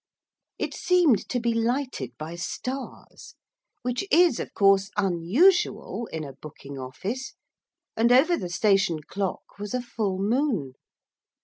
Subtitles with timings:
[0.57, 3.35] It seemed to be lighted by stars,
[3.83, 7.35] which is, of course, unusual in a booking office,
[7.95, 10.73] and over the station clock was a full moon.